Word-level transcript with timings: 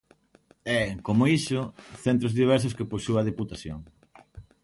E, 0.79 0.79
como 1.07 1.23
iso, 1.39 1.59
centros 2.05 2.35
diversos 2.39 2.75
que 2.77 2.89
posúe 2.93 3.17
a 3.19 3.27
Deputación. 3.29 3.79